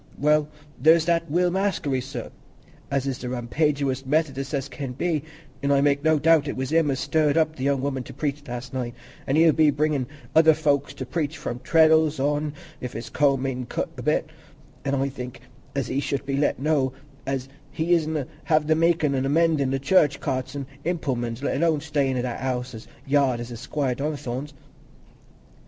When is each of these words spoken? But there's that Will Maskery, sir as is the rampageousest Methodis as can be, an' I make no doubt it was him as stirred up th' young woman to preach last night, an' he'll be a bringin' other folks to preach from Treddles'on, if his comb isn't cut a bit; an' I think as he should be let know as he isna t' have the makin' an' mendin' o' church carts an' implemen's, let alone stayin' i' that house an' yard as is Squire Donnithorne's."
But 0.19 0.47
there's 0.81 1.05
that 1.05 1.29
Will 1.29 1.51
Maskery, 1.51 2.01
sir 2.01 2.31
as 2.89 3.05
is 3.05 3.19
the 3.19 3.27
rampageousest 3.29 4.07
Methodis 4.07 4.51
as 4.51 4.67
can 4.67 4.93
be, 4.93 5.21
an' 5.61 5.71
I 5.71 5.81
make 5.81 6.03
no 6.03 6.17
doubt 6.17 6.47
it 6.47 6.57
was 6.57 6.71
him 6.71 6.89
as 6.89 6.99
stirred 6.99 7.37
up 7.37 7.55
th' 7.55 7.59
young 7.59 7.83
woman 7.83 8.01
to 8.05 8.11
preach 8.15 8.41
last 8.47 8.73
night, 8.73 8.95
an' 9.27 9.35
he'll 9.35 9.51
be 9.53 9.67
a 9.67 9.71
bringin' 9.71 10.07
other 10.35 10.55
folks 10.55 10.95
to 10.95 11.05
preach 11.05 11.37
from 11.37 11.59
Treddles'on, 11.59 12.53
if 12.79 12.93
his 12.93 13.11
comb 13.11 13.45
isn't 13.45 13.69
cut 13.69 13.89
a 13.95 14.01
bit; 14.01 14.25
an' 14.83 14.95
I 14.95 15.07
think 15.07 15.39
as 15.75 15.85
he 15.85 15.99
should 15.99 16.25
be 16.25 16.35
let 16.35 16.57
know 16.57 16.93
as 17.27 17.47
he 17.71 17.93
isna 17.93 18.25
t' 18.25 18.31
have 18.45 18.65
the 18.65 18.73
makin' 18.73 19.13
an' 19.13 19.31
mendin' 19.31 19.71
o' 19.71 19.77
church 19.77 20.19
carts 20.19 20.55
an' 20.55 20.65
implemen's, 20.83 21.43
let 21.43 21.57
alone 21.57 21.79
stayin' 21.79 22.17
i' 22.17 22.23
that 22.23 22.39
house 22.41 22.73
an' 22.73 22.81
yard 23.05 23.39
as 23.39 23.51
is 23.51 23.59
Squire 23.59 23.93
Donnithorne's." 23.93 24.55